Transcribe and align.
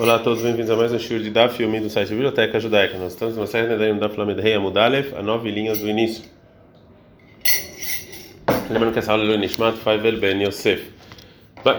Olá 0.00 0.14
a 0.14 0.18
todos, 0.18 0.42
bem-vindos 0.42 0.70
a 0.70 0.76
mais 0.76 0.90
um 0.94 0.98
show 0.98 1.18
de 1.18 1.28
Daf 1.28 1.62
Yomi 1.62 1.78
do 1.78 1.90
site 1.90 2.08
Biblioteca 2.08 2.58
Judaica. 2.58 2.96
Nós 2.96 3.12
estamos 3.12 3.36
na 3.36 3.46
série 3.46 3.68
Nedaim 3.68 3.98
Daf 3.98 4.18
Lamed 4.18 4.40
Rei 4.40 4.54
Amudalev, 4.54 5.14
a 5.14 5.22
nove 5.22 5.50
linhas 5.50 5.78
do 5.78 5.86
início. 5.86 6.24
Lembrando 8.70 8.94
que 8.94 8.98
essa 8.98 9.12
aula 9.12 9.24
é 9.24 9.36
Nishmat 9.36 9.76
Faivel 9.76 10.18
Ben 10.18 10.42
Yosef. 10.42 10.90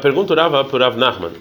Pergunta 0.04 0.36
por 0.65 0.81
Rav 0.81 0.96
Nachman. 0.99 1.31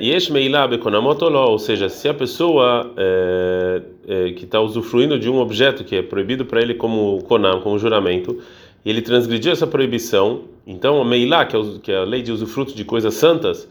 Yesh 0.00 0.30
Meilá 0.30 0.68
Bekonamotoló, 0.68 1.50
ou 1.50 1.58
seja, 1.58 1.88
se 1.88 2.08
a 2.08 2.14
pessoa 2.14 2.94
é, 2.96 3.82
é, 4.06 4.30
que 4.30 4.44
está 4.44 4.60
usufruindo 4.60 5.18
de 5.18 5.28
um 5.28 5.40
objeto 5.40 5.82
que 5.82 5.96
é 5.96 6.02
proibido 6.02 6.44
para 6.44 6.62
ele 6.62 6.74
como 6.74 7.20
Konam, 7.24 7.60
como 7.62 7.80
juramento, 7.80 8.40
e 8.84 8.90
ele 8.90 9.02
transgrediu 9.02 9.50
essa 9.50 9.66
proibição, 9.66 10.42
então 10.64 11.02
a 11.02 11.04
Meilá, 11.04 11.44
que 11.44 11.56
é, 11.56 11.60
que 11.82 11.90
é 11.90 11.96
a 11.96 12.04
lei 12.04 12.22
de 12.22 12.30
usufruto 12.30 12.76
de 12.76 12.84
coisas 12.84 13.14
santas, 13.14 13.68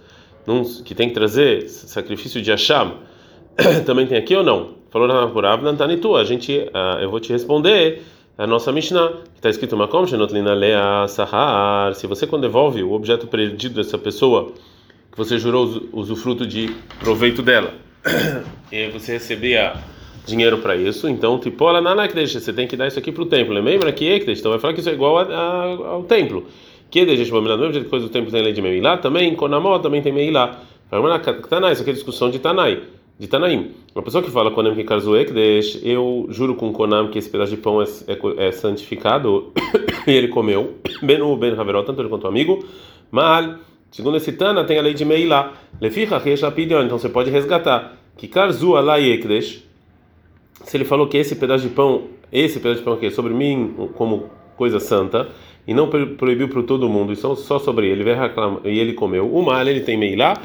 que 0.84 0.94
tem 0.94 1.10
que 1.10 1.14
trazer 1.14 1.68
sacrifício 1.70 2.42
de 2.42 2.52
Hashem, 2.52 2.94
também 3.86 4.06
tem 4.06 4.18
aqui 4.18 4.36
ou 4.36 4.44
não? 4.44 4.76
Falou 4.90 5.08
na 5.08 5.26
Rav 5.26 5.64
Nantanitu, 5.64 6.16
a 6.16 6.24
gente, 6.24 6.54
uh, 6.58 7.02
eu 7.02 7.10
vou 7.10 7.20
te 7.20 7.32
responder 7.32 8.02
a 8.38 8.46
nossa 8.46 8.72
Mishnah, 8.72 9.10
que 9.34 9.40
está 9.40 9.50
escrito 9.50 9.76
Makom 9.76 10.06
Shenotlina 10.06 10.54
Lea 10.54 11.08
Sahar, 11.08 11.94
se 11.96 12.06
você 12.06 12.28
quando 12.28 12.44
devolve 12.44 12.84
o 12.84 12.92
objeto 12.92 13.28
perdido 13.28 13.76
dessa 13.76 13.98
pessoa, 13.98 14.52
que 15.12 15.18
você 15.18 15.38
jurou 15.38 15.90
usufruto 15.94 16.46
de 16.46 16.70
proveito 17.00 17.42
dela, 17.42 17.74
e 18.72 18.88
você 18.90 19.14
recebia 19.14 19.74
dinheiro 20.26 20.58
para 20.58 20.76
isso, 20.76 21.08
então 21.08 21.40
tipo, 21.40 21.64
olha, 21.64 21.82
na 21.82 22.08
deixa, 22.08 22.40
você 22.40 22.52
tem 22.52 22.68
que 22.68 22.76
dar 22.76 22.88
isso 22.88 23.00
aqui 23.00 23.12
para 23.12 23.24
o 23.24 23.26
templo. 23.26 23.54
Lembra 23.54 23.92
que 23.92 24.06
Ekdesh, 24.06 24.40
então 24.40 24.52
vai 24.52 24.60
falar 24.60 24.74
que 24.74 24.80
isso 24.80 24.90
é 24.90 24.94
igual 24.94 25.18
a, 25.18 25.24
a, 25.24 25.64
ao 25.64 26.04
templo. 26.04 26.46
Que 26.96 27.02
a 27.02 27.14
gente 27.14 27.30
vai 27.30 27.42
do 27.42 27.48
mesmo 27.58 27.74
jeito 27.74 27.84
que 27.84 27.90
coisa 27.90 28.06
do 28.06 28.10
templo 28.10 28.32
tem 28.32 28.42
lei 28.42 28.54
de 28.54 28.62
Meilá, 28.62 28.96
também 28.96 29.36
Konamó 29.36 29.78
também 29.80 30.02
tem 30.02 30.14
Meilá. 30.14 30.62
Tanai, 31.50 31.74
isso 31.74 31.82
aqui 31.82 31.90
é 31.90 31.94
discussão 31.94 32.30
de 32.30 32.40
Tanai, 32.40 32.84
de 33.20 33.28
Tanaim. 33.28 33.72
Uma 33.94 34.02
pessoa 34.02 34.24
que 34.24 34.32
fala 34.32 34.50
Konam 34.50 34.74
que 34.74 34.86
Karzu 34.86 35.14
Ekdesh, 35.18 35.82
eu 35.84 36.26
juro 36.30 36.56
com 36.56 36.72
Konam 36.72 37.10
que 37.10 37.20
esse 37.20 37.30
pedaço 37.30 37.54
de 37.54 37.58
pão 37.58 37.82
é, 37.82 37.86
é, 37.86 38.48
é 38.48 38.52
santificado 38.54 39.52
e 40.08 40.12
ele 40.12 40.30
comeu, 40.30 40.76
Benu 41.04 41.36
Ben 41.36 41.52
Haveró, 41.60 41.84
tanto 41.84 42.02
ele 42.02 42.08
quanto 42.08 42.24
o 42.24 42.28
amigo, 42.30 42.66
Mal. 43.12 43.56
Segundo 43.92 44.16
esse 44.16 44.32
Tana, 44.32 44.64
tem 44.64 44.80
a 44.80 44.82
lei 44.82 44.94
de 44.94 45.04
Meilá. 45.04 45.52
Leficha 45.82 46.18
Resh 46.18 46.44
Lapidion, 46.44 46.86
então 46.86 46.98
você 46.98 47.10
pode 47.10 47.30
resgatar. 47.30 47.98
Que 48.16 48.26
Karzu 48.26 48.78
Alai 48.78 49.12
Ekdesh, 49.12 49.66
se 50.64 50.78
ele 50.78 50.86
falou 50.86 51.08
que 51.08 51.18
esse 51.18 51.36
pedaço 51.36 51.68
de 51.68 51.76
pão, 51.76 52.04
esse 52.32 52.58
pedaço 52.58 52.80
de 52.80 52.86
pão 52.86 52.94
aqui 52.94 53.08
é 53.08 53.12
sobre 53.12 53.34
mim 53.34 53.74
como 53.96 54.30
coisa 54.56 54.80
santa, 54.80 55.28
e 55.68 55.74
não 55.74 55.90
proibiu 55.90 56.48
para 56.48 56.62
todo 56.64 56.88
mundo, 56.88 57.12
e 57.14 57.16
só, 57.16 57.36
sobre 57.36 57.90
ele, 57.90 58.04
e 58.66 58.80
ele 58.80 58.94
comeu. 58.94 59.34
O 59.34 59.44
mal 59.44 59.68
ele 59.68 59.82
tem 59.82 59.98
meilá, 59.98 60.36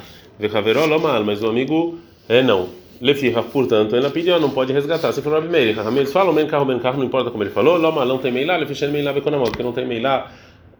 mas 1.24 1.42
o 1.42 1.48
amigo 1.48 1.98
é 2.28 2.42
não. 2.42 2.68
Lefirra, 3.00 3.42
portanto, 3.42 3.96
ele 3.96 4.10
pediu, 4.10 4.38
não 4.38 4.50
pode 4.50 4.72
resgatar. 4.72 5.12
Se 5.12 5.22
for 5.22 5.32
Rabi 5.32 5.48
Meir, 5.48 5.78
eles 5.78 6.12
falam, 6.12 6.34
men 6.34 6.46
carro, 6.46 6.66
men 6.66 6.78
carro, 6.78 6.98
não 6.98 7.06
importa 7.06 7.30
como 7.30 7.42
ele 7.42 7.50
falou, 7.50 7.78
loma 7.78 8.04
não 8.04 8.18
tem 8.18 8.30
meilá, 8.30 8.56
lefichen 8.56 8.90
meilá 8.90 9.12
vekonamot, 9.12 9.50
porque 9.50 9.62
não 9.62 9.72
tem 9.72 9.86
meilá 9.86 10.30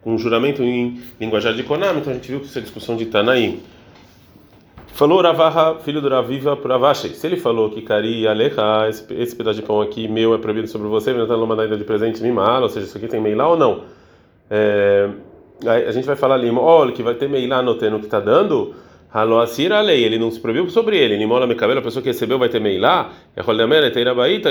com 0.03 0.17
juramento 0.19 0.63
em 0.63 1.01
linguajar 1.19 1.55
de 1.55 1.63
Konam, 1.63 1.99
então 1.99 2.13
a 2.13 2.17
gente 2.17 2.31
viu 2.31 2.41
que 2.41 2.59
é 2.59 2.61
discussão 2.61 2.97
de 2.97 3.07
Tanaim. 3.07 3.61
Falou 4.89 5.23
Ravaha, 5.23 5.77
filho 5.77 6.01
do 6.03 6.09
Raviva, 6.09 6.57
para 6.57 6.77
Vashi. 6.77 7.11
Se 7.11 7.27
ele 7.27 7.37
falou 7.37 7.71
que 7.71 7.81
Kari 7.81 8.27
Alecha, 8.27 8.87
esse, 8.89 9.15
esse 9.15 9.35
pedaço 9.35 9.61
de 9.61 9.67
pão 9.67 9.81
aqui 9.81 10.07
meu 10.09 10.35
é 10.35 10.39
proibido 10.39 10.69
sobre 10.69 10.89
você, 10.89 11.13
está 11.13 11.37
numa 11.37 11.57
de 11.67 11.85
presente 11.85 12.23
mimar, 12.23 12.63
ou 12.63 12.69
seja, 12.69 12.87
isso 12.87 12.99
aqui 12.99 13.09
tem 13.09 13.21
meilá 13.21 13.49
ou 13.49 13.57
não? 13.57 13.85
É, 14.51 15.09
a 15.67 15.93
gente 15.93 16.07
vai 16.07 16.17
falar 16.17 16.35
ali, 16.35 16.51
olha, 16.51 16.93
que 16.93 17.03
vai 17.03 17.15
ter 17.15 17.29
meilá 17.29 17.63
no 17.63 17.75
teno 17.77 17.99
que 17.99 18.07
está 18.07 18.19
dando. 18.19 18.75
A 19.13 19.25
lei, 19.81 20.05
ele 20.05 20.19
não 20.19 20.31
se 20.31 20.39
proibiu 20.39 20.69
sobre 20.71 20.97
ele. 20.97 21.19
Nimola 21.19 21.47
me 21.47 21.55
cabelo, 21.55 21.81
a 21.81 21.83
pessoa 21.83 22.03
que 22.03 22.09
recebeu 22.09 22.39
vai 22.39 22.49
ter 22.49 22.61
meilá. 22.61 23.13
É 23.35 23.43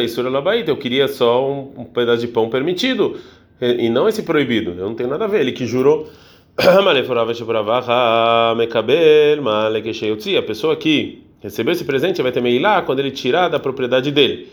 isura 0.04 0.30
labaita. 0.30 0.70
Eu 0.70 0.78
queria 0.78 1.08
só 1.08 1.50
um, 1.50 1.74
um 1.78 1.86
pedaço 1.86 2.22
de 2.22 2.28
pão 2.28 2.50
permitido 2.50 3.18
e, 3.62 3.90
não 3.90 4.08
esse 4.08 4.24
proibido. 4.24 4.72
Eu 4.72 4.88
não 4.88 4.96
tenho 4.96 5.10
nada 5.10 5.26
a 5.26 5.28
ver. 5.28 5.42
Ele 5.42 5.54
que 5.54 5.66
jurou. 5.66 6.10
A 10.38 10.42
pessoa 10.42 10.76
que 10.76 11.24
recebeu 11.40 11.72
esse 11.72 11.86
presente 11.86 12.22
vai 12.22 12.34
ter 12.34 12.42
meilá 12.42 12.82
quando 12.82 13.00
ele 13.00 13.12
tirar 13.12 13.48
da 13.48 13.60
propriedade 13.60 14.12
dele. 14.12 14.50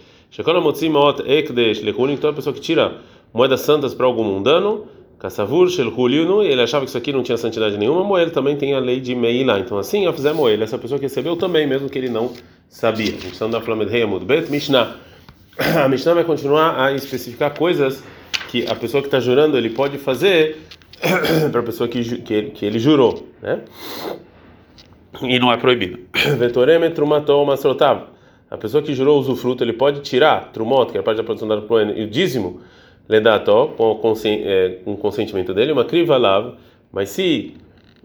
Então 2.13 2.31
a 2.31 2.33
pessoa 2.33 2.55
que 2.55 2.61
tira 2.61 2.97
moedas 3.35 3.61
santas 3.61 3.93
para 3.93 4.07
algum 4.07 4.23
mundano 4.23 4.87
Kassavur, 5.19 5.71
Shelhuliunu, 5.71 6.43
ele 6.43 6.61
achava 6.61 6.85
que 6.85 6.91
isso 6.91 6.99
aqui 6.99 7.13
não 7.13 7.23
tinha 7.23 7.39
santidade 7.39 7.79
nenhuma, 7.79 8.05
Moel 8.05 8.31
também 8.31 8.57
tem 8.57 8.75
a 8.75 8.79
lei 8.79 9.01
de 9.01 9.15
Meilá. 9.15 9.59
Então, 9.59 9.79
assim, 9.79 10.07
a 10.07 10.13
fizer 10.13 10.35
Moel, 10.35 10.63
essa 10.63 10.77
pessoa 10.77 10.99
que 10.99 11.07
recebeu 11.07 11.37
também, 11.37 11.67
mesmo 11.67 11.89
que 11.89 11.99
ele 11.99 12.11
não 12.11 12.33
sabia. 12.69 13.09
A 13.09 13.13
gente 13.13 13.33
está 13.33 13.47
da 13.47 13.61
Flamed 13.61 13.91
Reamud 13.91 14.25
Bet 14.25 14.51
Mishnah. 14.51 14.97
A 15.85 15.89
Mishnah 15.89 16.13
vai 16.13 16.25
continuar 16.25 16.79
a 16.79 16.93
especificar 16.93 17.57
coisas 17.57 18.05
que 18.51 18.67
a 18.67 18.75
pessoa 18.75 19.03
que 19.03 19.07
está 19.07 19.19
jurando 19.19 19.57
ele 19.57 19.71
pode 19.71 19.97
fazer 19.97 20.59
para 21.51 21.61
a 21.61 21.65
pessoa 21.65 21.89
que, 21.89 22.19
que, 22.19 22.43
que 22.51 22.67
ele 22.67 22.79
jurou, 22.79 23.27
né? 23.41 23.63
E 25.23 25.39
não 25.39 25.51
é 25.51 25.57
proibido. 25.57 25.99
Vetoreme 26.37 26.91
trumatou 26.91 27.45
masrotav. 27.47 28.09
A 28.51 28.59
pessoa 28.59 28.83
que 28.83 28.95
jurou 28.95 29.19
usufruto, 29.19 29.65
ele 29.65 29.73
pode 29.73 30.01
tirar 30.01 30.53
trumot, 30.53 30.93
que 30.93 30.99
é 30.99 31.01
a 31.01 31.03
parte 31.03 31.17
da 31.17 31.25
produção 31.25 31.49
da 31.49 31.57
e 31.97 32.05
o 32.05 32.11
dízimo 32.11 32.61
ledató 33.09 33.69
com 33.69 34.13
é, 34.27 34.79
o 34.85 34.97
consentimento 34.97 35.55
dele, 35.55 35.73
uma 35.73 35.85
criva 35.85 36.17
lava, 36.17 36.57
mas 36.93 37.11
se 37.11 37.55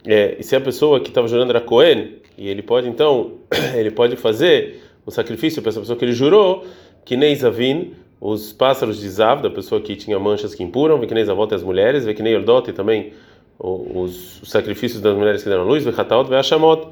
é, 0.05 0.37
se 0.41 0.55
a 0.55 0.61
pessoa 0.61 0.99
que 0.99 1.09
estava 1.09 1.27
jurando 1.27 1.51
era 1.51 1.61
Cohen, 1.61 2.15
e 2.37 2.47
ele 2.47 2.61
pode 2.61 2.87
então, 2.87 3.33
ele 3.75 3.91
pode 3.91 4.15
fazer 4.15 4.81
o 5.05 5.11
sacrifício 5.11 5.61
para 5.61 5.69
essa 5.69 5.79
pessoa 5.79 5.97
que 5.97 6.05
ele 6.05 6.13
jurou, 6.13 6.65
que 7.05 7.15
nem 7.15 7.35
Zavin, 7.35 7.93
os 8.19 8.53
pássaros 8.53 8.99
de 8.99 9.09
Zav, 9.09 9.41
da 9.41 9.49
pessoa 9.49 9.81
que 9.81 9.95
tinha 9.95 10.19
manchas 10.19 10.53
que 10.53 10.63
impuram, 10.63 10.99
vê 10.99 11.07
que 11.07 11.13
nem 11.13 11.23
as 11.23 11.63
mulheres, 11.63 12.05
vê 12.05 12.13
que 12.13 12.21
nem 12.21 12.35
Ordot 12.35 12.71
também 12.71 13.13
os, 13.59 14.41
os, 14.41 14.49
sacrifícios 14.49 15.01
das 15.01 15.15
mulheres 15.15 15.43
que 15.43 15.49
deram 15.49 15.63
luz, 15.63 15.83
vê 15.83 15.89
Hataot, 15.89 16.29
vê 16.29 16.35
Hashamot. 16.35 16.87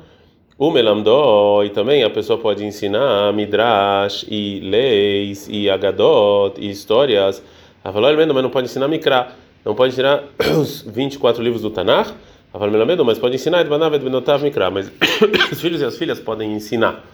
O 0.57 0.71
Melamdó, 0.71 1.63
e 1.63 1.69
também 1.69 2.03
a 2.03 2.09
pessoa 2.09 2.37
pode 2.37 2.65
ensinar 2.65 3.31
Midrash, 3.31 4.25
e 4.29 4.59
leis, 4.59 5.47
e 5.49 5.69
Agadot, 5.69 6.59
e 6.59 6.69
histórias 6.69 7.41
Avalor 7.83 8.15
Mendo, 8.17 8.33
mas 8.33 8.43
não 8.43 8.49
pode 8.49 8.67
ensinar 8.67 8.87
Mikra, 8.87 9.29
não 9.63 9.75
pode 9.75 9.93
ensinar 9.93 10.23
os 10.59 10.81
24 10.81 11.41
livros 11.41 11.61
do 11.61 11.69
Tanakh. 11.69 12.13
Avalor 12.51 12.71
Melamedo, 12.71 13.05
mas 13.05 13.19
pode 13.19 13.35
ensinar 13.35 13.61
Edvanav 13.61 13.93
Edvenotav 13.93 14.41
Mikra, 14.43 14.71
mas 14.71 14.91
os 15.51 15.61
filhos 15.61 15.81
e 15.81 15.85
as 15.85 15.97
filhas 15.97 16.19
podem 16.19 16.51
ensinar. 16.53 17.05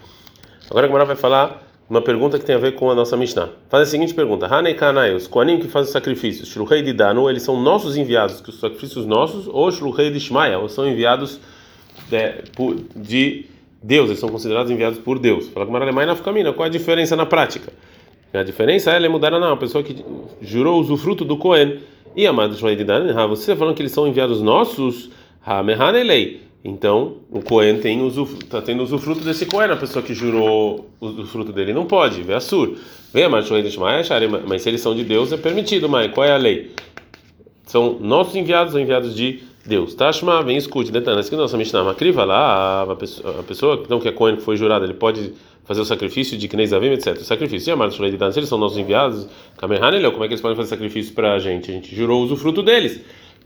Agora 0.69 0.85
a 0.85 0.87
Gemara 0.87 1.05
vai 1.05 1.15
falar 1.17 1.61
uma 1.89 2.01
pergunta 2.01 2.39
que 2.39 2.45
tem 2.45 2.55
a 2.55 2.57
ver 2.57 2.73
com 2.73 2.89
a 2.89 2.95
nossa 2.95 3.17
Mishnah. 3.17 3.49
Faz 3.69 3.87
a 3.87 3.91
seguinte 3.91 4.13
pergunta: 4.13 4.47
Hanei 4.47 4.73
Kanai, 4.73 5.13
os 5.13 5.27
Koanim 5.27 5.59
que 5.59 5.67
fazem 5.67 5.91
sacrifícios, 5.91 6.49
Shluhei 6.49 6.81
de 6.81 6.93
Danu, 6.93 7.29
eles 7.29 7.43
são 7.43 7.61
nossos 7.61 7.97
enviados, 7.97 8.39
que 8.39 8.49
os 8.49 8.59
sacrifícios 8.59 9.05
nossos, 9.05 9.47
ou 9.47 9.69
Shluhei 9.71 10.09
de 10.09 10.19
Shmaya, 10.19 10.57
ou 10.57 10.69
são 10.69 10.87
enviados 10.87 11.39
de, 12.09 12.43
de 12.95 13.45
Deus, 13.83 14.07
eles 14.07 14.19
são 14.19 14.29
considerados 14.29 14.71
enviados 14.71 14.99
por 14.99 15.19
Deus. 15.19 15.49
Fala 15.49 15.65
com 15.65 15.71
Gemara 15.71 15.85
Alemã 15.85 16.05
na 16.05 16.15
Fukamina, 16.15 16.53
qual 16.53 16.65
a 16.65 16.69
diferença 16.69 17.15
na 17.15 17.25
prática? 17.25 17.71
A 18.35 18.43
diferença 18.43 18.91
é, 18.91 19.03
é 19.03 19.09
mudar 19.09 19.31
não, 19.31 19.53
a 19.53 19.57
pessoa 19.57 19.83
que 19.83 20.03
jurou 20.41 20.79
usufruto 20.79 21.23
do 21.23 21.37
Cohen. 21.37 21.79
E 22.15 22.25
amado 22.25 22.55
ah, 23.17 23.27
você 23.27 23.41
está 23.41 23.55
falando 23.55 23.75
que 23.75 23.81
eles 23.81 23.91
são 23.91 24.07
enviados 24.07 24.41
nossos? 24.41 25.09
lei. 26.03 26.41
Então, 26.63 27.17
o 27.29 27.41
Cohen 27.41 27.77
tem 27.77 28.03
está 28.07 28.59
tendo 28.59 28.81
usufruto 28.81 29.23
desse 29.23 29.45
Cohen, 29.45 29.69
a 29.69 29.75
pessoa 29.75 30.03
que 30.03 30.15
jurou 30.15 30.89
o 30.99 31.25
fruto 31.25 31.53
dele 31.53 31.73
não 31.73 31.85
pode, 31.85 32.23
vê 32.23 32.33
Assur. 32.33 32.75
Vem 33.13 33.23
a 33.23 33.29
mas 34.47 34.63
se 34.63 34.69
eles 34.69 34.81
são 34.81 34.95
de 34.95 35.03
Deus 35.03 35.31
é 35.31 35.37
permitido, 35.37 35.87
mas 35.87 36.11
qual 36.11 36.25
é 36.25 36.31
a 36.31 36.37
lei? 36.37 36.71
São 37.65 37.99
nossos 37.99 38.35
enviados 38.35 38.73
ou 38.73 38.79
enviados 38.79 39.15
de 39.15 39.43
Deus. 39.65 39.95
Tashma, 39.95 40.43
vem 40.43 40.57
escute, 40.57 40.91
detalhe, 40.91 41.23
que 41.23 41.35
nossa 41.35 41.57
Mishnah 41.57 41.83
Makriva 41.83 42.23
lá, 42.23 42.83
a 42.83 42.95
pessoa, 42.95 43.39
a 43.39 43.43
pessoa 43.43 43.81
então, 43.83 43.99
que 43.99 44.07
é 44.07 44.11
Cohen 44.11 44.35
que 44.35 44.43
foi 44.43 44.55
jurado, 44.55 44.85
ele 44.85 44.93
pode 44.93 45.33
fazer 45.65 45.81
o 45.81 45.85
sacrifício 45.85 46.37
de 46.37 46.47
Knei 46.47 46.67
Zavim, 46.67 46.91
etc. 46.91 47.17
O 47.17 47.23
sacrifício. 47.23 47.71
E 47.71 47.73
a 47.73 47.75
Marta 47.75 47.95
se 47.95 48.39
eles 48.39 48.47
são 48.47 48.57
nossos 48.57 48.77
enviados, 48.77 49.27
Kamerhaneleu, 49.57 50.11
como 50.11 50.23
é 50.23 50.27
que 50.27 50.33
eles 50.33 50.41
podem 50.41 50.55
fazer 50.55 50.69
sacrifício 50.69 51.13
para 51.13 51.33
a 51.33 51.39
gente? 51.39 51.71
A 51.71 51.73
gente 51.73 51.95
jurou 51.95 52.23
o 52.23 52.37
fruto 52.37 52.61
deles. 52.61 53.01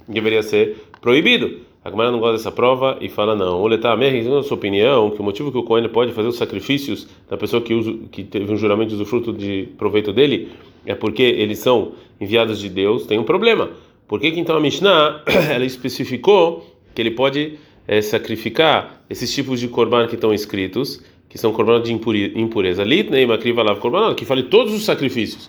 Deveria 0.08 0.44
ser 0.44 0.78
proibido. 1.02 1.62
A 1.84 1.90
Gemara 1.90 2.12
não 2.12 2.20
gosta 2.20 2.36
dessa 2.38 2.52
prova 2.52 2.98
e 3.00 3.08
fala 3.08 3.36
não. 3.36 3.62
O 3.62 3.68
Letá 3.68 3.96
na 3.96 4.44
sua 4.44 4.58
opinião, 4.58 5.12
que 5.12 5.22
o 5.22 5.24
motivo 5.24 5.50
que 5.50 5.58
o 5.58 5.64
Cohen 5.64 5.88
pode 5.88 6.12
fazer 6.12 6.28
os 6.28 6.36
sacrifícios 6.36 7.08
da 7.30 7.38
pessoa 7.38 7.62
que, 7.62 7.74
usa, 7.74 7.94
que 8.12 8.24
teve 8.24 8.52
um 8.52 8.58
juramento 8.58 8.98
de 8.98 9.06
fruto 9.06 9.32
de 9.32 9.70
proveito 9.78 10.12
dele 10.12 10.50
é 10.86 10.94
porque 10.94 11.24
eles 11.24 11.60
são 11.60 11.94
enviados 12.20 12.60
de 12.60 12.68
Deus, 12.68 13.06
tem 13.06 13.18
um 13.18 13.24
problema. 13.24 13.70
Por 14.10 14.20
que, 14.20 14.32
que 14.32 14.40
então 14.40 14.58
a 14.58 14.60
Mishnah 14.60 15.24
ela 15.54 15.64
especificou 15.64 16.76
que 16.94 17.02
ele 17.02 17.12
pode 17.12 17.60
é, 17.88 18.02
sacrificar 18.02 19.04
esses 19.10 19.34
tipos 19.34 19.60
de 19.60 19.68
korban 19.68 20.08
que 20.08 20.16
estão 20.16 20.34
escritos 20.34 21.02
que 21.30 21.38
são 21.38 21.54
korbanot 21.54 21.86
de 21.86 21.94
impureza. 22.36 22.84
Litnei 22.84 23.26
makriva 23.28 23.62
lav 23.62 23.80
korbanot, 23.80 24.16
que 24.16 24.26
fale 24.26 24.44
todos 24.44 24.74
os 24.74 24.84
sacrifícios. 24.84 25.48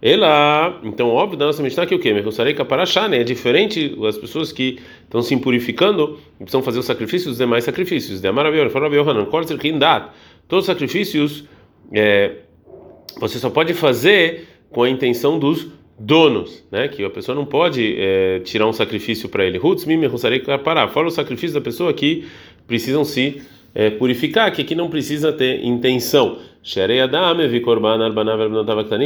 Ela, 0.00 0.78
então, 0.84 1.08
óbvio, 1.08 1.36
da 1.36 1.46
nossa 1.46 1.62
Mishnah 1.62 1.84
que 1.84 1.94
o 1.96 1.98
quê? 1.98 2.12
Mercosarei 2.12 2.54
kaparashá, 2.54 3.08
né? 3.08 3.22
É 3.22 3.24
diferente 3.24 3.98
as 4.06 4.16
pessoas 4.16 4.52
que 4.52 4.78
estão 5.02 5.20
se 5.22 5.34
impurificando 5.34 6.20
e 6.36 6.44
precisam 6.44 6.62
fazer 6.62 6.78
os 6.78 6.86
sacrifícios, 6.86 7.32
os 7.32 7.38
demais 7.38 7.64
sacrifícios. 7.64 8.20
De 8.20 8.28
Amarabior, 8.28 8.70
Farabior 8.70 9.08
Hanan, 9.08 9.24
Korzer 9.24 9.58
Kindat. 9.58 10.10
Todos 10.46 10.62
os 10.62 10.66
sacrifícios 10.66 11.44
é, 11.92 12.36
você 13.18 13.38
só 13.38 13.50
pode 13.50 13.74
fazer 13.74 14.46
com 14.70 14.84
a 14.84 14.90
intenção 14.90 15.40
dos 15.40 15.66
donos, 15.98 16.64
né? 16.70 16.88
Que 16.88 17.04
a 17.04 17.10
pessoa 17.10 17.34
não 17.34 17.44
pode 17.44 17.96
é, 17.98 18.40
tirar 18.40 18.66
um 18.66 18.72
sacrifício 18.72 19.28
para 19.28 19.44
ele. 19.44 19.58
Rutz 19.58 19.84
mim 19.84 19.96
me 19.96 20.08
parar. 20.62 20.88
Fala 20.88 21.06
o 21.06 21.10
sacrifício 21.10 21.54
da 21.54 21.60
pessoa 21.60 21.92
que 21.92 22.26
precisam 22.66 23.04
se 23.04 23.42
é, 23.74 23.90
purificar, 23.90 24.52
que 24.52 24.62
aqui 24.62 24.74
não 24.74 24.88
precisa 24.88 25.32
ter 25.32 25.64
intenção. 25.64 26.38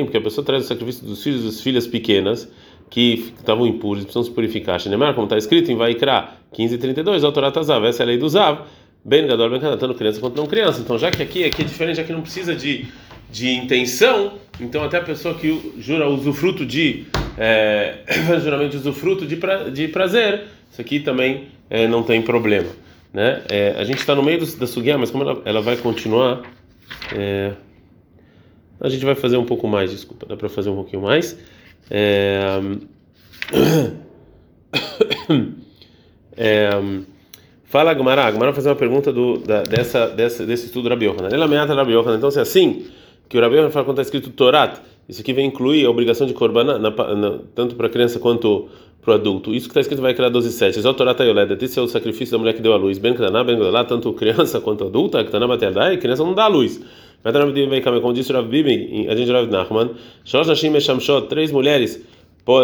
Porque 0.05 0.17
a 0.17 0.21
pessoa 0.21 0.45
traz 0.45 0.65
o 0.65 0.69
sacrifício 0.69 1.07
dos 1.07 1.23
filhos 1.23 1.43
e 1.43 1.47
das 1.47 1.61
filhas 1.61 1.87
pequenas 1.87 2.51
que 2.89 3.33
estavam 3.39 3.67
impuros, 3.67 4.03
precisam 4.03 4.25
se 4.25 4.31
purificar. 4.31 4.81
Shenemar, 4.81 5.15
como 5.15 5.27
está 5.27 5.39
escrito 5.39 5.71
em 5.71 5.77
Vaikra 5.77 6.31
15:32, 6.53 7.23
Autorat 7.25 7.55
Tazav, 7.55 7.87
essa 7.87 8.03
é 8.03 8.05
a 8.05 8.07
lei 8.07 8.19
do 8.19 8.29
Zav. 8.29 8.63
Ben 9.05 9.27
Gadol 9.27 9.51
Ben 9.51 9.61
tanto 9.61 9.95
criança 9.95 10.21
quanto 10.21 10.37
não 10.37 10.47
criança. 10.47 10.81
Então, 10.81 10.99
já 10.99 11.11
que 11.11 11.23
aqui, 11.23 11.45
aqui 11.45 11.63
é 11.63 11.65
diferente, 11.65 12.01
aqui 12.01 12.13
não 12.13 12.21
precisa 12.21 12.55
de, 12.55 12.87
de 13.31 13.51
intenção, 13.51 14.35
então 14.61 14.85
até 14.85 14.99
a 14.99 15.03
pessoa 15.03 15.35
que 15.35 15.75
jura 15.79 16.09
usufruto 16.09 16.65
de, 16.65 17.07
é, 17.39 17.99
juramento 18.43 18.77
usufruto 18.77 19.27
de, 19.27 19.37
pra, 19.37 19.71
de 19.71 19.89
prazer, 19.89 20.45
isso 20.71 20.81
aqui 20.81 21.01
também 21.01 21.49
é, 21.69 21.87
não 21.87 22.03
tem 22.03 22.23
problema. 22.23 22.69
Né? 23.13 23.43
É, 23.49 23.75
a 23.77 23.85
gente 23.85 23.99
está 23.99 24.15
no 24.15 24.23
meio 24.23 24.39
do, 24.39 24.57
da 24.57 24.67
sugia, 24.67 24.97
mas 24.97 25.11
como 25.11 25.25
ela, 25.25 25.43
ela 25.45 25.61
vai 25.61 25.77
continuar, 25.77 26.43
é, 27.15 27.53
a 28.81 28.89
gente 28.89 29.05
vai 29.05 29.15
fazer 29.15 29.37
um 29.37 29.45
pouco 29.45 29.67
mais, 29.69 29.91
desculpa, 29.91 30.27
dá 30.27 30.37
para 30.37 30.49
fazer 30.49 30.71
um 30.71 30.77
pouquinho 30.77 31.03
mais. 31.03 31.37
É, 31.91 32.61
é, 36.37 36.71
fala 37.65 37.91
Agmará 37.91 38.31
vai 38.31 38.53
fazer 38.53 38.69
uma 38.69 38.77
pergunta 38.77 39.13
do, 39.13 39.39
da, 39.39 39.63
dessa, 39.63 40.09
dessa, 40.09 40.47
desse 40.47 40.67
estudo 40.67 40.85
do 40.85 40.89
Rabi 40.91 41.07
Yohanan. 41.07 41.29
Ele 41.33 41.43
ameaça 41.43 41.75
Rabi 41.75 41.93
Yohanan. 41.93 42.17
Então, 42.17 42.31
se 42.31 42.39
é 42.39 42.43
assim, 42.43 42.87
que 43.31 43.39
o 43.39 43.41
Rabi 43.41 43.55
Yohanan 43.55 43.71
fala 43.71 43.85
quando 43.85 44.01
está 44.01 44.03
escrito 44.03 44.31
Torat, 44.37 44.81
isso 45.09 45.21
aqui 45.21 45.33
vai 45.33 45.45
incluir 45.45 45.87
a 45.87 45.91
obrigação 45.91 46.27
de 46.27 46.35
korban 46.35 46.67
tanto 47.55 47.77
para 47.77 47.87
a 47.87 47.91
criança 47.91 48.19
quanto 48.19 48.69
para 49.01 49.13
o 49.13 49.15
adulto. 49.15 49.55
Isso 49.55 49.67
que 49.67 49.71
está 49.71 49.81
escrito 49.81 50.03
vai 50.03 50.13
criar 50.15 50.31
12 50.31 50.51
7. 50.51 50.81
Exó 50.81 50.93
Torá 50.93 51.15
Tayoleda, 51.15 51.57
esse 51.65 51.79
é 51.79 51.83
o 51.83 51.87
sacrifício 51.87 52.33
da 52.33 52.39
mulher 52.39 52.55
que 52.55 52.61
deu 52.61 52.73
a 52.73 52.77
luz. 52.77 52.99
Ben 52.99 53.15
Kdaná, 53.15 53.45
Ben 53.45 53.57
Kdaná, 53.57 53.85
tanto 53.85 54.13
criança 54.15 54.61
quanto 54.61 54.85
adulta, 54.85 55.23
Kdaná 55.23 55.47
Baterdai, 55.47 55.97
criança 55.99 56.25
não 56.25 56.35
dá 56.35 56.45
a 56.45 56.49
luz. 56.49 56.81
Como 58.03 58.13
disse 58.13 58.33
o 58.33 58.35
Rav 58.35 58.49
Bibi, 58.49 59.07
a 59.09 59.15
gente 59.15 59.31
Rav 59.31 59.49
Nachman, 59.49 59.91
Shlosh 60.25 60.49
Nashim 60.49 60.71
Meshamshot, 60.71 61.29
três 61.29 61.53
mulheres, 61.53 62.05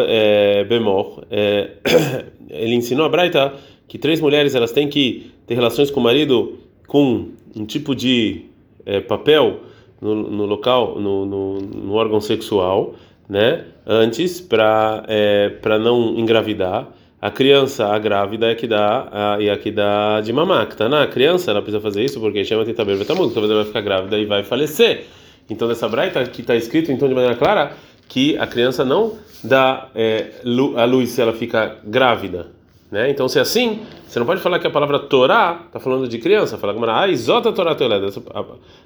é, 0.08 0.64
Bemor, 0.64 1.22
é, 1.30 1.70
ele 2.50 2.74
ensinou 2.74 3.06
a 3.06 3.08
Braita 3.08 3.54
que 3.86 3.98
três 3.98 4.20
mulheres 4.20 4.56
elas 4.56 4.72
têm 4.72 4.88
que 4.88 5.30
ter 5.46 5.54
relações 5.54 5.92
com 5.92 6.00
o 6.00 6.02
marido 6.02 6.58
com 6.88 7.28
um 7.54 7.64
tipo 7.64 7.94
de 7.94 8.46
é, 8.84 9.00
papel 9.00 9.60
no, 10.00 10.14
no 10.14 10.46
local, 10.46 11.00
no, 11.00 11.24
no, 11.26 11.58
no 11.58 11.94
órgão 11.94 12.20
sexual, 12.20 12.94
né? 13.28 13.64
Antes 13.86 14.40
para 14.40 15.04
é, 15.08 15.48
para 15.48 15.78
não 15.78 16.18
engravidar. 16.18 16.88
A 17.20 17.30
criança, 17.30 17.86
a 17.86 17.98
grávida, 17.98 18.52
é 18.52 18.54
que 18.54 18.66
dá 18.66 19.08
a, 19.10 19.40
e 19.40 19.48
a 19.48 19.56
que 19.56 19.70
dá 19.70 20.20
de 20.20 20.32
mamar. 20.32 20.68
Que 20.68 20.76
tá 20.76 20.88
na 20.88 21.06
criança, 21.06 21.50
ela 21.50 21.62
precisa 21.62 21.80
fazer 21.80 22.04
isso 22.04 22.20
porque 22.20 22.44
chama 22.44 22.64
Titaber 22.64 22.96
Betamud, 22.98 23.32
talvez 23.32 23.50
ela 23.50 23.62
vai 23.62 23.66
ficar 23.66 23.80
grávida 23.80 24.18
e 24.18 24.26
vai 24.26 24.44
falecer. 24.44 25.06
Então, 25.48 25.66
nessa 25.66 25.88
braita 25.88 26.24
que 26.26 26.42
está 26.42 26.54
escrito 26.54 26.92
então 26.92 27.08
de 27.08 27.14
maneira 27.14 27.36
clara 27.36 27.72
que 28.08 28.36
a 28.38 28.46
criança 28.46 28.84
não 28.84 29.14
dá 29.42 29.88
é, 29.94 30.30
a 30.76 30.84
luz 30.84 31.10
se 31.10 31.20
ela 31.20 31.32
fica 31.32 31.78
grávida. 31.84 32.55
Né? 32.90 33.10
Então, 33.10 33.28
se 33.28 33.38
é 33.38 33.42
assim, 33.42 33.80
você 34.06 34.18
não 34.18 34.26
pode 34.26 34.40
falar 34.40 34.58
que 34.58 34.66
a 34.66 34.70
palavra 34.70 34.98
Torá 34.98 35.62
está 35.66 35.80
falando 35.80 36.08
de 36.08 36.18
criança. 36.18 36.56
Fala 36.56 36.74
ah, 37.00 37.08
isota 37.08 37.52
Torá 37.52 37.76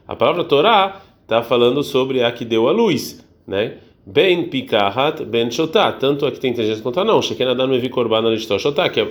A 0.08 0.17
palavra 0.17 0.44
Torá 0.44 1.02
está 1.23 1.43
falando 1.43 1.82
sobre 1.82 2.23
a 2.23 2.32
que 2.32 2.44
deu 2.44 2.69
a 2.69 2.73
luz. 2.73 3.25
Né? 3.47 3.75
Ben 4.06 4.49
pikahat 4.49 5.25
ben 5.25 5.50
shotá, 5.50 5.93
tanto 5.93 6.26
a 6.26 6.32
que 6.32 6.41
tem 6.41 6.50
inteligência 6.50 6.82
quanto 6.82 7.00
a 7.00 7.05
não. 7.05 7.20
Shekena 7.20 7.55
dan 7.55 7.69
mevi 7.69 7.88
korban 7.91 8.26
alistó 8.26 8.58
shotá, 8.58 8.88
que 8.88 9.00
é 9.00 9.06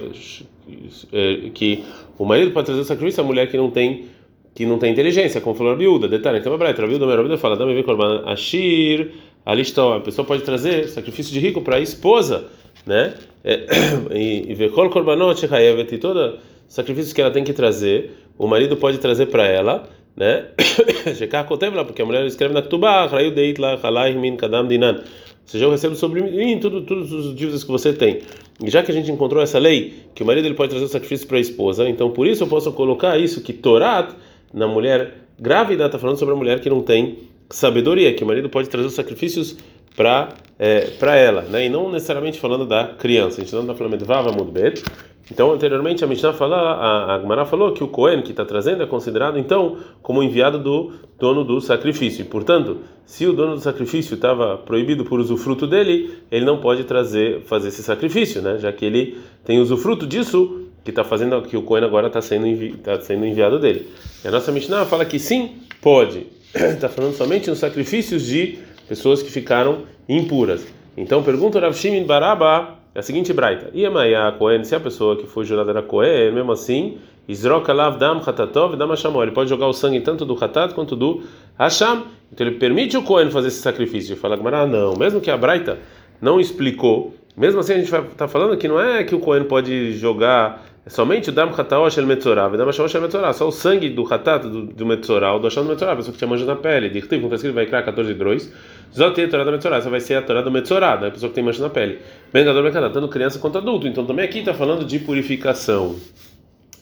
que 1.54 1.84
o 2.18 2.26
marido 2.26 2.52
pode 2.52 2.66
trazer 2.66 2.84
sacrifício 2.84 3.24
a 3.24 3.26
mulher 3.26 3.50
que 3.50 3.58
não 3.58 3.70
tem 3.70 4.08
que 4.56 4.66
não 4.66 4.78
tem 4.78 4.92
inteligência, 4.92 5.40
como 5.40 5.56
falou 5.56 5.74
a 5.74 5.76
viúda. 5.76 6.08
Detalhe, 6.08 6.40
então 6.40 6.52
a 6.54 6.58
viúda, 6.58 7.06
a 7.06 7.16
viúda 7.16 7.38
fala, 7.38 7.56
dan 7.56 7.68
mevi 7.68 7.84
korban 7.84 8.24
ashir 8.26 9.12
alistó. 9.46 9.94
A 9.94 10.00
pessoa 10.02 10.26
pode 10.26 10.42
trazer 10.42 10.90
sacrifício 10.90 11.32
de 11.32 11.40
rico 11.40 11.62
para 11.62 11.78
a 11.78 11.80
esposa, 11.80 12.48
né? 12.86 13.14
E 14.14 14.54
ver 14.54 14.72
kol 14.72 14.90
korbanot 14.90 15.40
shechayevet 15.40 15.94
e 15.94 15.98
todo 15.98 16.40
sacrifício 16.68 17.16
que 17.16 17.22
ela 17.22 17.32
tem 17.32 17.44
que 17.44 17.54
trazer, 17.54 18.12
o 18.38 18.48
marido 18.48 18.76
pode 18.78 18.98
trazer 18.98 19.28
para 19.28 19.46
ela 19.46 19.90
né? 20.20 20.48
Shekar 21.16 21.46
kotev 21.46 21.74
lá, 21.76 21.86
porque 21.86 22.02
a 22.02 22.06
mulher 22.06 22.26
escreve 22.26 22.54
na 22.54 22.62
Ktubah, 22.62 23.08
Rayu 23.08 23.32
deit 23.32 23.58
la 23.58 23.80
halai 23.82 24.14
min 24.16 24.36
kadam 24.36 24.68
dinan. 24.68 24.96
Ou 24.96 25.52
seja, 25.52 25.66
eu 25.66 25.72
recebo 25.72 25.96
sobre 25.96 26.22
mim 26.22 26.60
tudo, 26.60 26.82
todos 26.82 27.12
os 27.12 27.34
dívidas 27.34 27.64
que 27.64 27.72
você 27.72 27.94
tem. 27.94 28.20
E 28.62 28.70
já 28.70 28.84
que 28.84 28.92
a 28.92 28.94
gente 28.94 29.10
encontrou 29.10 29.42
essa 29.42 29.58
lei, 29.58 29.94
que 30.14 30.22
o 30.22 30.26
marido 30.26 30.46
ele 30.46 30.54
pode 30.54 30.70
trazer 30.72 30.86
o 30.86 30.90
sacrifício 30.90 31.26
para 31.26 31.38
a 31.38 31.40
esposa, 31.40 31.90
então 31.90 32.12
por 32.12 32.28
isso 32.28 32.44
eu 32.44 32.48
posso 32.48 32.72
colocar 32.74 33.18
isso, 33.18 33.42
que 33.42 33.54
Torat, 33.54 34.14
na 34.54 34.68
mulher 34.68 35.14
grávida, 35.40 35.86
está 35.86 35.98
falando 35.98 36.18
sobre 36.20 36.36
a 36.36 36.38
mulher 36.38 36.60
que 36.60 36.70
não 36.70 36.82
tem 36.82 37.18
sabedoria, 37.50 38.14
que 38.14 38.24
o 38.24 38.28
marido 38.28 38.50
pode 38.50 38.70
trazer 38.70 38.88
os 38.88 38.94
sacrifícios 38.94 39.58
para 39.96 40.30
é, 40.60 40.82
para 41.00 41.16
ela, 41.16 41.44
né? 41.44 41.66
E 41.66 41.70
não 41.70 41.90
necessariamente 41.90 42.38
falando 42.38 42.66
da 42.66 42.86
criança. 42.86 43.40
A 43.40 43.44
gente 43.44 43.54
não 43.54 43.62
está 43.62 43.74
falando 43.74 43.98
de 43.98 44.04
Vava 44.04 44.32
Mudbet. 44.32 44.84
Então, 45.32 45.54
anteriormente 45.54 46.04
a 46.04 46.08
Mishnah 46.08 46.34
fala, 46.34 46.58
a, 46.58 47.16
a 47.16 47.46
falou 47.46 47.72
que 47.72 47.84
o 47.84 47.88
Cohen 47.88 48.22
que 48.22 48.32
está 48.32 48.44
trazendo 48.44 48.82
é 48.82 48.88
considerado 48.88 49.38
então 49.38 49.78
como 50.02 50.24
enviado 50.24 50.58
do 50.58 50.92
dono 51.20 51.44
do 51.44 51.62
sacrifício. 51.62 52.26
Portanto, 52.26 52.80
se 53.06 53.28
o 53.28 53.34
dono 53.34 53.54
do 53.54 53.62
sacrifício 53.62 54.16
estava 54.16 54.58
proibido 54.58 55.06
por 55.06 55.20
usufruto 55.20 55.68
dele, 55.68 56.16
ele 56.32 56.46
não 56.46 56.60
pode 56.60 56.84
trazer, 56.84 57.42
fazer 57.42 57.68
esse 57.68 57.84
sacrifício, 57.84 58.42
né? 58.42 58.58
Já 58.58 58.72
que 58.72 58.84
ele 58.84 59.18
tem 59.46 59.60
usufruto 59.60 60.08
disso 60.08 60.66
que 60.84 60.90
está 60.90 61.04
fazendo 61.04 61.40
que 61.44 61.56
o 61.56 61.62
Cohen 61.62 61.86
agora 61.86 62.08
está 62.08 62.22
sendo, 62.22 62.48
envi, 62.48 62.72
tá 62.78 63.00
sendo 63.00 63.26
enviado 63.26 63.60
dele. 63.60 63.88
E 64.24 64.28
a 64.28 64.32
nossa 64.32 64.52
Mishnah 64.52 64.86
fala 64.86 65.06
que 65.06 65.20
sim, 65.20 65.58
pode. 65.80 66.26
Está 66.54 66.90
falando 66.90 67.14
somente 67.16 67.50
nos 67.50 67.60
sacrifícios 67.60 68.26
de 68.26 68.58
pessoas 68.90 69.22
que 69.22 69.32
ficaram 69.32 69.84
impuras. 70.10 70.66
Então 70.98 71.22
pergunta 71.22 71.60
Rav 71.60 71.74
Shimon 71.74 72.06
Baraba 72.06 72.80
é 72.94 73.00
a 73.00 73.04
seguinte 73.04 73.32
braita: 73.32 73.70
Iamaya 73.74 74.32
Cohen, 74.32 74.64
se 74.64 74.76
a 74.76 74.80
pessoa 74.80 75.16
que 75.16 75.28
foi 75.28 75.46
jurada 75.46 75.70
era 75.70 75.84
Cohen, 75.84 76.32
mesmo 76.34 76.52
assim, 76.52 76.98
Izroka 77.28 77.72
Lav 77.72 78.00
Dam 78.00 78.18
Hatatov 78.26 78.76
Dam 78.76 78.90
Hashamor, 78.90 79.24
ele 79.24 79.32
pode 79.32 79.50
jogar 79.50 79.68
o 79.68 79.74
sangue 79.74 80.02
tanto 80.02 80.26
do 80.26 80.34
Hatat 80.34 80.74
quanto 80.74 80.96
do 80.96 81.22
Hasham. 81.58 82.06
Então 82.34 82.46
ele 82.46 82.58
permite 82.58 82.98
o 82.98 83.04
Cohen 83.04 83.30
fazer 83.30 83.50
esse 83.50 83.62
sacrifício. 83.62 84.18
Fala 84.18 84.36
Gamara, 84.36 84.66
não, 84.66 84.96
mesmo 84.96 85.22
que 85.22 85.30
a 85.30 85.38
braita 85.38 85.78
não 86.20 86.40
explicou, 86.40 87.14
mesmo 87.38 87.60
assim 87.60 87.74
a 87.74 87.78
gente 87.78 87.96
está 87.96 88.28
falando 88.28 88.58
que 88.58 88.68
não 88.68 88.80
é 88.80 89.04
que 89.04 89.14
o 89.14 89.20
Cohen 89.20 89.44
pode 89.44 89.94
jogar 89.94 90.66
é 90.86 90.90
somente 90.90 91.30
o 91.30 91.32
Dam 91.32 91.52
Hataosh 91.56 92.00
El 92.00 92.08
Metzorah, 92.08 92.50
Dam 92.50 92.66
Hashamosh 92.66 92.96
El 92.96 93.02
Metzorah, 93.02 93.34
só 93.34 93.48
o 93.48 93.52
sangue 93.52 93.90
do 93.90 94.12
Hatat, 94.12 94.48
do, 94.48 94.66
do 94.66 94.86
Metzorah, 94.86 95.38
do 95.38 95.46
Hasham 95.46 95.64
do 95.64 95.70
Metzorah, 95.70 95.94
a 95.94 95.96
pessoa 95.96 96.14
que 96.14 96.18
tinha 96.18 96.28
mancha 96.28 96.46
na 96.46 96.56
pele. 96.56 96.90
Diz 96.90 97.06
que 97.06 97.16
está 97.16 97.36
escrito, 97.36 97.54
vai 97.54 97.68
criar 97.68 97.84
14 97.84 98.14
drois. 98.16 98.52
Zotei 98.96 99.26
a 99.26 99.30
Torá 99.30 99.44
da 99.44 99.52
Metzorah, 99.52 99.78
essa 99.78 99.90
vai 99.90 100.00
ser 100.00 100.16
a 100.16 100.22
Torá 100.22 100.42
do 100.42 100.52
Metzorah, 100.52 101.00
né? 101.00 101.08
a 101.08 101.12
pessoa 101.12 101.30
que 101.30 101.36
tem 101.36 101.44
mancha 101.44 101.62
na 101.62 101.70
pele. 101.70 102.00
Bengador 102.34 102.64
Bengador, 102.64 102.92
tanto 102.92 103.08
criança 103.08 103.40
quanto 103.40 103.58
adulto. 103.58 103.88
Então 103.88 104.06
também 104.06 104.26
aqui 104.26 104.40
está 104.40 104.54
falando 104.54 104.84
de 104.86 105.00
purificação. 105.00 105.96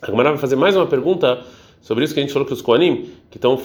A 0.02 0.08
Gamara 0.08 0.30
vai 0.30 0.38
fazer 0.38 0.56
mais 0.56 0.76
uma 0.76 0.86
pergunta 0.86 1.40
sobre 1.82 2.04
isso 2.04 2.14
que 2.14 2.20
a 2.20 2.24
gente 2.24 2.32
falou 2.32 2.46
que 2.46 2.54
os 2.54 2.62
Koanim, 2.62 3.10
que 3.30 3.38
estão 3.38 3.58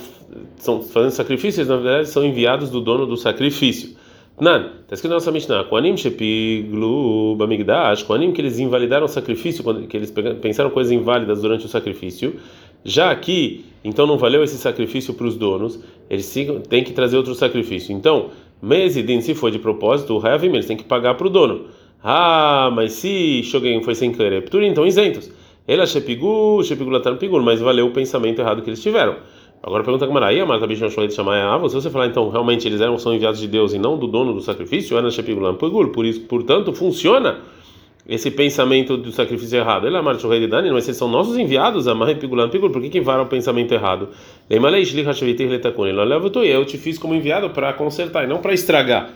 fazendo 0.82 1.10
sacrifícios, 1.10 1.68
na 1.68 1.76
verdade 1.76 2.08
são 2.08 2.24
enviados 2.24 2.70
do 2.70 2.80
dono 2.80 3.06
do 3.06 3.16
sacrifício. 3.16 3.96
Nan, 4.40 4.70
está 4.82 4.94
escrito 4.94 5.10
na 5.10 5.16
nossa 5.16 5.30
Mishnah, 5.30 5.64
Koanim 5.64 5.96
shepiglu 5.96 7.36
bamigdash, 7.36 8.02
Koanim 8.02 8.32
que 8.32 8.40
eles 8.40 8.58
invalidaram 8.58 9.04
o 9.04 9.08
sacrifício, 9.08 9.62
que 9.86 9.96
eles 9.96 10.10
pensaram 10.40 10.70
coisas 10.70 10.90
inválidas 10.90 11.42
durante 11.42 11.66
o 11.66 11.68
sacrifício, 11.68 12.36
já 12.84 13.10
aqui, 13.10 13.64
então 13.84 14.06
não 14.06 14.16
valeu 14.16 14.42
esse 14.42 14.56
sacrifício 14.56 15.14
para 15.14 15.26
os 15.26 15.36
donos, 15.36 15.78
eles 16.12 16.30
têm 16.68 16.84
que 16.84 16.92
trazer 16.92 17.16
outro 17.16 17.34
sacrifício. 17.34 17.90
Então, 17.90 18.28
Mezidin, 18.60 19.22
se 19.22 19.34
foi 19.34 19.50
de 19.50 19.58
propósito, 19.58 20.18
o 20.18 20.26
Havim, 20.26 20.48
eles 20.48 20.66
têm 20.66 20.76
que 20.76 20.84
pagar 20.84 21.14
para 21.14 21.26
o 21.26 21.30
dono. 21.30 21.68
Ah, 22.04 22.70
mas 22.70 22.92
se 22.92 23.42
Shogun 23.44 23.82
foi 23.82 23.94
sem 23.94 24.12
querer, 24.12 24.44
então 24.62 24.86
isentos. 24.86 25.32
Ela 25.66 25.86
shepigu, 25.86 26.62
shepigu 26.62 26.90
latan 26.90 27.16
pigur, 27.16 27.42
mas 27.42 27.60
valeu 27.60 27.86
o 27.86 27.92
pensamento 27.92 28.40
errado 28.40 28.60
que 28.60 28.68
eles 28.68 28.82
tiveram. 28.82 29.16
Agora 29.62 29.82
pergunta 29.82 30.04
a 30.04 30.10
Maraí, 30.10 30.38
a 30.38 30.44
Marta 30.44 30.66
Bichon 30.66 30.88
de 30.88 31.14
chamar 31.14 31.38
a 31.38 31.68
se 31.68 31.74
você 31.74 31.88
falar 31.88 32.08
então 32.08 32.28
realmente 32.28 32.66
eles 32.66 32.80
eram 32.80 32.98
são 32.98 33.14
enviados 33.14 33.40
de 33.40 33.46
Deus 33.46 33.72
e 33.72 33.78
não 33.78 33.96
do 33.96 34.08
dono 34.08 34.34
do 34.34 34.40
sacrifício, 34.40 34.98
Ana 34.98 35.10
Shepigulam 35.10 35.54
Pegul, 35.54 35.88
por 35.90 36.04
isso, 36.04 36.20
portanto, 36.22 36.72
funciona 36.74 37.38
esse 38.06 38.30
pensamento 38.30 38.96
do 38.96 39.12
sacrifício 39.12 39.56
errado. 39.56 39.86
Ele 39.86 39.96
é 39.96 40.02
Marta 40.02 40.28
de 40.28 40.46
Dani, 40.48 40.70
mas 40.72 40.86
eles 40.86 40.96
são 40.96 41.08
nossos 41.08 41.38
enviados, 41.38 41.86
a 41.86 41.94
Marta 41.94 42.16
Pigulam 42.16 42.48
Pegul, 42.48 42.70
por 42.70 42.82
que 42.82 42.88
que 42.88 43.00
vara 43.00 43.22
o 43.22 43.26
pensamento 43.26 43.72
errado? 43.72 44.08
Tu 46.30 46.44
eu 46.44 46.64
te 46.64 46.78
fiz 46.78 46.98
como 46.98 47.14
enviado 47.14 47.50
para 47.50 47.72
consertar 47.72 48.24
e 48.24 48.26
não 48.26 48.38
para 48.38 48.52
estragar. 48.52 49.10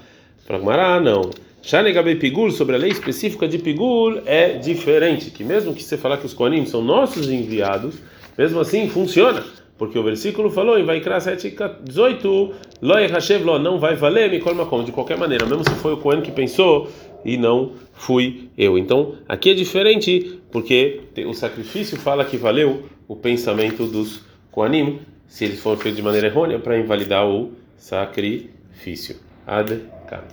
Para 0.47 0.59
Mará, 0.59 1.01
não. 1.01 1.31
Shanegabe 1.63 2.17
Pigul, 2.17 2.51
sobre 2.51 2.77
a 2.77 2.79
lei 2.79 2.91
específica 2.91 3.49
de 3.49 3.59
Pigul, 3.59 4.21
é 4.25 4.53
diferente, 4.53 5.31
que 5.31 5.43
mesmo 5.43 5.75
que 5.75 5.83
você 5.83 5.97
falar 5.97 6.19
que 6.19 6.27
os 6.27 6.33
Koanim 6.33 6.65
são 6.65 6.81
nossos 6.81 7.29
enviados, 7.29 7.97
mesmo 8.39 8.61
assim 8.61 8.89
funciona 8.89 9.45
porque 9.79 9.99
o 9.99 10.03
versículo 10.03 10.51
falou 10.51 10.79
em 10.79 10.85
Vaikra 10.85 11.21
7, 11.21 11.55
18, 11.83 12.55
Loi 12.81 13.07
Hashev 13.07 13.45
Lo, 13.45 13.59
não 13.59 13.79
vai 13.79 13.95
valer, 13.95 14.31
me 14.31 14.41
colma 14.41 14.65
como, 14.65 14.85
de 14.85 14.93
qualquer 14.93 15.19
maneira, 15.19 15.45
mesmo 15.45 15.65
se 15.69 15.75
foi 15.77 15.93
o 15.93 15.99
Cohen 15.99 16.23
que 16.23 16.31
pensou 16.31 16.91
e 17.25 17.37
não 17.37 17.73
fui 17.93 18.49
eu. 18.57 18.79
Então, 18.79 19.15
aqui 19.29 19.51
é 19.51 19.55
diferente, 19.55 20.41
porque 20.51 21.03
o 21.27 21.35
sacrifício 21.35 21.99
fala 21.99 22.25
que 22.25 22.37
valeu 22.37 22.85
o 23.07 23.15
pensamento 23.15 23.87
dos 23.87 24.25
Koanim, 24.51 24.99
se 25.29 25.45
eles 25.45 25.61
foram 25.61 25.79
feitos 25.79 25.97
de 25.97 26.03
maneira 26.03 26.27
errônea, 26.27 26.59
para 26.59 26.79
invalidar 26.79 27.27
o 27.27 27.53
sacrifício. 27.77 29.17
Ad 29.47 29.81
-kan. 30.09 30.25